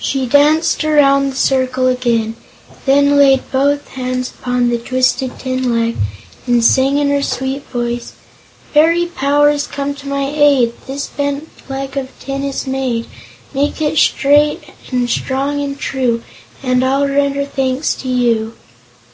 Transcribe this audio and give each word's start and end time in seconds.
She 0.00 0.24
danced 0.24 0.84
around 0.86 1.28
the 1.28 1.36
circle 1.36 1.86
again, 1.86 2.36
and 2.70 2.76
then 2.86 3.16
laid 3.18 3.42
both 3.52 3.88
hands 3.88 4.30
upon 4.30 4.70
the 4.70 4.78
twisted 4.78 5.38
tin 5.38 5.70
leg 5.70 5.98
and 6.46 6.64
sang 6.64 6.96
in 6.96 7.10
her 7.10 7.20
sweet 7.20 7.62
voice: 7.66 8.12
"Fairy 8.72 9.04
Powers, 9.04 9.66
come 9.66 9.92
to 9.96 10.08
my 10.08 10.30
aid! 10.34 10.72
This 10.86 11.08
bent 11.08 11.50
leg 11.68 11.94
of 11.98 12.08
tin 12.18 12.42
is 12.42 12.66
made; 12.66 13.06
Make 13.52 13.82
it 13.82 13.98
straight 13.98 14.62
and 14.90 15.10
strong 15.10 15.60
and 15.62 15.78
true, 15.78 16.22
And 16.62 16.82
I'll 16.82 17.06
render 17.06 17.44
thanks 17.44 17.92
to 17.96 18.08
you." 18.08 18.54